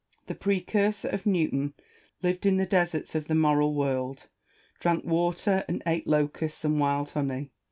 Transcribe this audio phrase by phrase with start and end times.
[0.25, 1.75] The precursor of Newton
[2.23, 4.25] lived in the deserts of the moral world,
[4.79, 7.51] drank water, and ate locusts and wild honey.